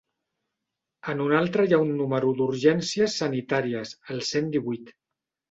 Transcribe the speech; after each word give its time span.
En 1.13 1.19
un 1.25 1.33
altre 1.39 1.65
hi 1.67 1.75
ha 1.77 1.79
un 1.83 1.91
número 1.99 2.31
d'urgències 2.39 3.19
sanitàries: 3.23 3.93
el 4.17 4.27
cent 4.33 4.51
divuit. 4.59 4.93